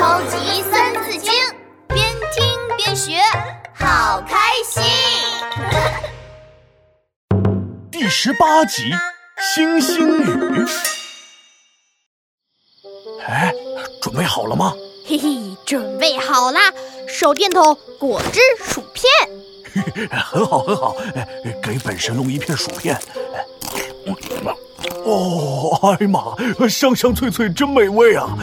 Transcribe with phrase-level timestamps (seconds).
[0.00, 1.30] 超级三字经，
[1.88, 2.42] 边听
[2.78, 3.20] 边学，
[3.74, 4.34] 好开
[4.66, 4.82] 心。
[7.90, 8.84] 第十八集
[9.54, 10.64] 《星星雨》。
[13.26, 13.52] 哎，
[14.00, 14.72] 准备好了吗？
[15.06, 16.72] 嘿嘿，准备好啦！
[17.06, 20.08] 手电筒、果汁、薯片。
[20.08, 20.96] 很好，很好。
[21.62, 22.98] 给本神龙一片薯片。
[25.04, 28.34] 哦，哎呀妈，香香脆脆，真美味啊！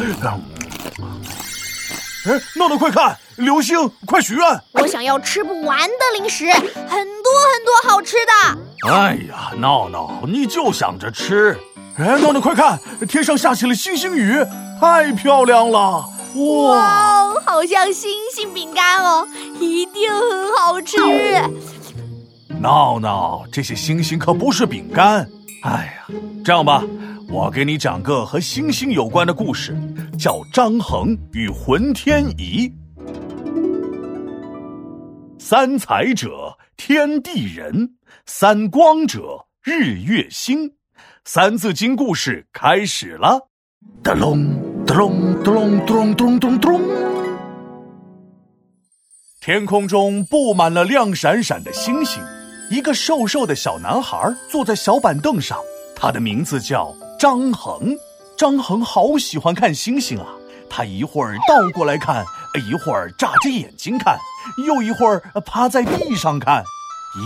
[2.27, 4.61] 哎，闹闹，快看，流星，快许愿！
[4.73, 8.91] 我想要吃不完的零食，很多很多好吃的。
[8.91, 11.57] 哎呀，闹闹，你就想着吃。
[11.97, 12.77] 哎，闹闹，快看，
[13.07, 14.45] 天上下起了星星雨，
[14.81, 16.03] 太漂亮了！
[16.35, 19.25] 哇，好像星星饼干哦，
[19.57, 20.97] 一定很好吃。
[22.59, 25.25] 闹闹，这些星星可不是饼干。
[25.63, 26.83] 哎呀，这样吧，
[27.29, 29.75] 我给你讲个和星星有关的故事，
[30.17, 32.69] 叫《张衡与浑天仪》。
[35.37, 37.89] 三才者，天地人；
[38.25, 40.71] 三光者，日月星。
[41.25, 43.49] 三字经故事开始了。
[44.01, 44.97] 咚隆咚
[45.53, 46.81] 隆咚隆咚咚咚。
[49.41, 52.23] 天空中布满了亮闪闪的星星。
[52.71, 55.59] 一个瘦瘦的小男孩坐在小板凳上，
[55.93, 57.97] 他的名字叫张衡。
[58.37, 60.27] 张衡好喜欢看星星啊，
[60.69, 62.23] 他一会儿倒过来看，
[62.69, 64.19] 一会儿眨着眼睛看，
[64.65, 66.63] 又一会儿趴在地上看。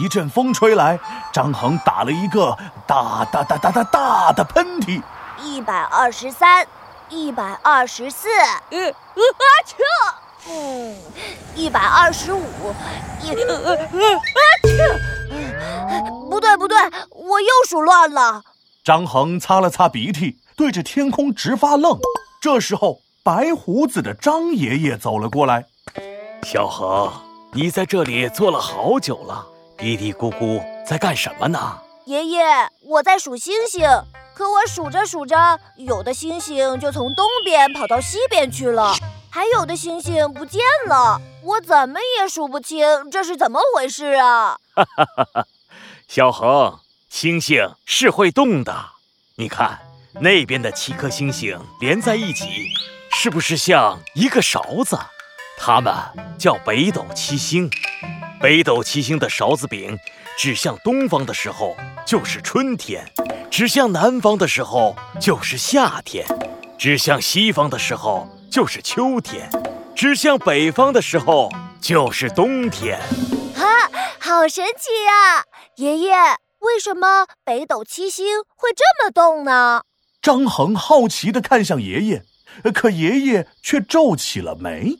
[0.02, 0.98] 一阵风吹来，
[1.34, 5.02] 张衡打了一个大大大大大大的喷嚏。
[5.44, 6.66] 一百二十三，
[7.10, 8.30] 一百二十四，
[8.70, 9.76] 嗯，啊切！
[10.48, 10.96] 嗯，
[11.56, 12.42] 一百二十五，
[13.22, 13.36] 一，啊
[14.64, 15.00] 切！
[16.30, 16.78] 不对，不对，
[17.10, 18.44] 我又数乱了。
[18.84, 22.00] 张衡擦了擦鼻涕，对着天空直发愣。
[22.42, 25.66] 这时候，白胡子的张爷爷走了过来
[26.44, 27.12] ：“小恒，
[27.54, 29.46] 你在这里坐了好久了，
[29.78, 32.44] 嘀嘀咕咕在干什么呢？”爷爷，
[32.88, 33.88] 我在数星星，
[34.34, 38.96] 可我数着数着，有的星星就从东边跑到西边去了，
[39.30, 44.58] 还有的星星不见了，我怎么也数不清，这是怎么回事啊？
[44.74, 45.46] 哈哈哈哈。
[46.08, 46.80] 小恒，
[47.12, 48.74] 星星是会动的。
[49.36, 49.78] 你看
[50.22, 52.70] 那边的七颗星星连在一起，
[53.12, 54.98] 是不是像一个勺子？
[55.60, 55.94] 它们
[56.40, 57.70] 叫北斗七星。
[58.40, 60.00] 北斗七星的勺子柄
[60.38, 61.76] 指向东方的时候
[62.08, 63.06] 就是春天，
[63.52, 66.26] 指向南方的时候就是夏天，
[66.80, 69.50] 指向西方的时候就是秋天，
[69.94, 71.52] 指向北方的时候
[71.82, 72.98] 就是冬天。
[73.58, 73.68] 啊，
[74.18, 75.44] 好神奇呀！
[75.76, 76.16] 爷爷，
[76.62, 79.84] 为什么北斗七星会这么动呢？
[80.22, 82.24] 张衡好奇地看向爷爷，
[82.74, 84.98] 可爷爷却皱起了眉。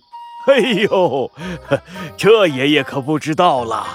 [0.48, 1.32] 哎呦，
[2.18, 3.86] 这爷爷可不知道了。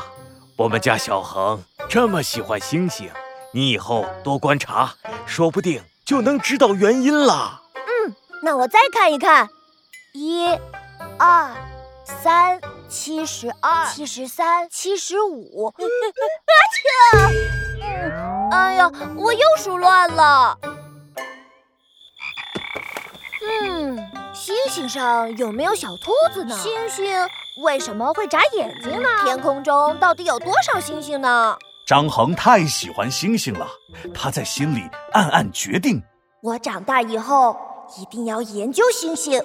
[0.58, 3.10] 我们家小恒这么喜欢星星，
[3.52, 4.94] 你以后多观察，
[5.26, 7.62] 说不定就能知道原因了。
[7.74, 9.48] 嗯，那我再看一看，
[10.14, 10.46] 一、
[11.18, 11.52] 二、
[12.04, 12.60] 三。
[12.88, 15.66] 七十二，七十三，七十五。
[15.66, 15.74] 啊
[16.72, 17.88] 切！
[18.50, 20.58] 哎呀，我又数乱了。
[23.62, 23.96] 嗯，
[24.32, 26.56] 星星上有没有小兔子呢？
[26.56, 27.06] 星星
[27.62, 29.08] 为什么会眨眼睛呢？
[29.24, 31.56] 天空中到底有多少星星呢？
[31.86, 33.68] 张衡太喜欢星星了，
[34.14, 36.02] 他在心里暗暗决定：
[36.42, 37.56] 我长大以后
[37.98, 39.42] 一定要研究星星。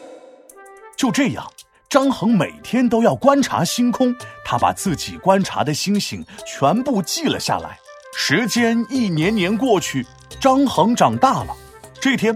[0.96, 1.46] 就这样。
[1.92, 4.16] 张衡每天都要观察星空，
[4.46, 7.78] 他把自己观察的星星全部记了下来。
[8.16, 10.08] 时间一年年过去，
[10.40, 11.54] 张衡长大了。
[12.00, 12.34] 这天，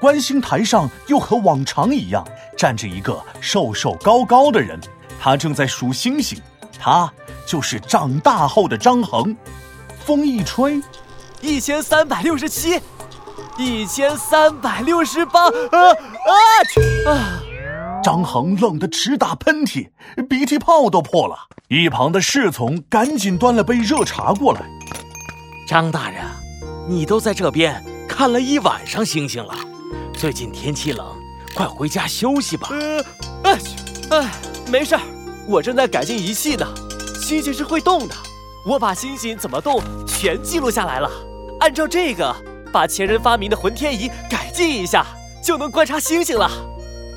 [0.00, 2.26] 观星台上又和往常一样
[2.58, 4.76] 站着一个瘦瘦高高的人，
[5.20, 6.36] 他正在数星星。
[6.76, 7.08] 他
[7.46, 9.36] 就是长大后的张衡。
[10.04, 10.82] 风一吹，
[11.40, 12.80] 一千三百六十七，
[13.56, 15.50] 一千三百六十八，啊
[17.06, 17.42] 啊啊！
[18.06, 19.88] 张衡冷得直打喷嚏，
[20.28, 21.36] 鼻涕泡都破了。
[21.66, 24.62] 一旁的侍从赶紧端了杯热茶过来。
[25.66, 26.24] 张大人，
[26.88, 29.52] 你都在这边看了一晚上星星了，
[30.16, 31.04] 最近天气冷，
[31.56, 32.68] 快回家休息吧。
[32.70, 33.04] 呃，
[33.42, 33.58] 哎，
[34.10, 34.30] 哎，
[34.70, 35.00] 没事儿，
[35.48, 36.64] 我正在改进仪器呢。
[37.20, 38.14] 星星是会动的，
[38.64, 41.10] 我把星星怎么动全记录下来了。
[41.58, 42.32] 按照这个，
[42.72, 45.04] 把前人发明的浑天仪改进一下，
[45.42, 46.48] 就能观察星星了。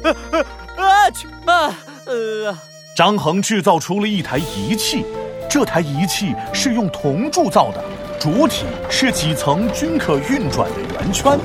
[0.04, 0.46] 呃呃。
[0.80, 1.76] 啊去啊！
[2.06, 2.58] 呃，
[2.96, 5.06] 张衡制造出了一台仪器，
[5.50, 7.84] 这台仪器是用铜铸造的，
[8.20, 11.38] 主体是几层均可运转的圆圈，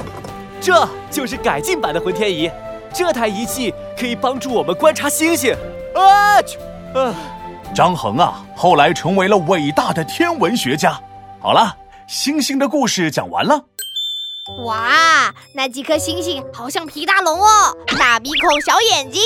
[0.60, 2.50] 这就是改进版的浑天仪。
[2.92, 5.54] 这台仪器可以帮助我们观察星星。
[5.94, 6.58] 啊去，
[6.94, 7.14] 啊，
[7.74, 10.98] 张衡啊，后来成为了伟大的天文学家。
[11.40, 11.76] 好了，
[12.06, 13.64] 星星的故事讲完了。
[14.58, 19.22] 哇，那几颗星星好像皮大龙哦，大鼻孔、小眼睛。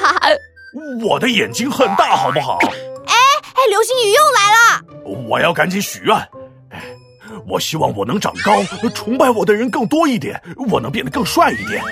[1.04, 2.58] 我的眼睛很大，好不好？
[2.62, 3.14] 哎
[3.44, 4.82] 哎，流星雨又来了！
[5.28, 6.16] 我要赶紧许愿。
[6.70, 6.82] 哎，
[7.46, 8.62] 我希望我能长高，
[8.94, 10.40] 崇拜我的人更多一点，
[10.70, 11.82] 我能变得更帅一点。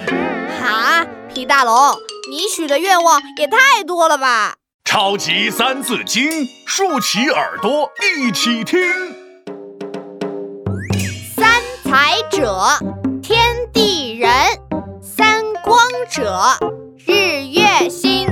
[0.60, 1.74] 哈，皮大龙，
[2.30, 4.54] 你许的愿望也太多了吧？
[4.84, 6.30] 超级三字经，
[6.66, 8.78] 竖起耳朵一起听。
[11.98, 12.62] 三者，
[13.20, 14.30] 天地人；
[15.02, 15.76] 三光
[16.08, 16.32] 者，
[17.04, 18.24] 日月星。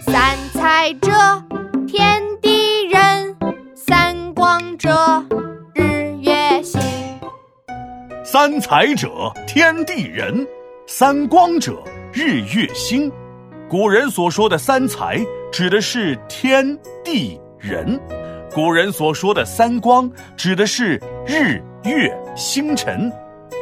[0.00, 1.12] 三才者，
[1.86, 3.32] 天地人；
[3.76, 5.24] 三光者，
[5.72, 6.80] 日月星。
[8.24, 10.44] 三才者，天地人；
[10.88, 11.80] 三光者，
[12.12, 13.08] 日月星。
[13.70, 18.00] 古人所说的三才，指的是天地人；
[18.52, 23.10] 古人所说的三光，指的是日月星辰。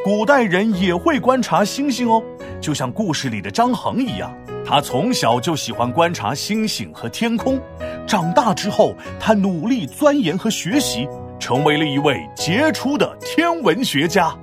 [0.03, 2.23] 古代人也会观察星星哦，
[2.61, 4.35] 就像故事里的张衡一样，
[4.67, 7.61] 他从小就喜欢观察星星和天空。
[8.07, 14.35] 长大之后，他努力钻研和学习，成为了一位杰出的天文学家。